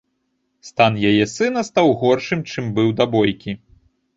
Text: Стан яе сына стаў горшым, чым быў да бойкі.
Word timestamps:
Стан 0.69 0.97
яе 1.09 1.25
сына 1.33 1.63
стаў 1.69 1.93
горшым, 2.05 2.39
чым 2.55 2.73
быў 2.81 2.89
да 3.03 3.11
бойкі. 3.17 3.51